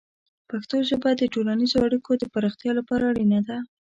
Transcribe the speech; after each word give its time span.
پښتو 0.49 0.75
ژبه 0.89 1.09
د 1.15 1.23
ټولنیزو 1.33 1.77
اړیکو 1.87 2.11
د 2.17 2.23
پراختیا 2.33 2.71
لپاره 2.79 3.03
اړینه 3.11 3.39
ده. 3.47 3.57